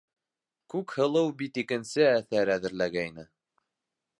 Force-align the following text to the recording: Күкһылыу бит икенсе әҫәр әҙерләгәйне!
Күкһылыу 0.73 1.29
бит 1.41 1.59
икенсе 1.63 2.07
әҫәр 2.13 2.53
әҙерләгәйне! 2.57 3.27